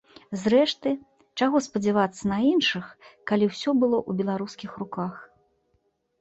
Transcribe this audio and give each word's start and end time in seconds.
Зрэшты, 0.43 0.93
чаго 1.41 1.57
спадзявацца 1.65 2.21
на 2.31 2.39
іншых, 2.53 2.85
калі 3.33 3.51
ўсё 3.51 3.69
было 3.85 3.97
ў 4.09 4.23
беларускіх 4.23 4.71
руках. 4.85 5.13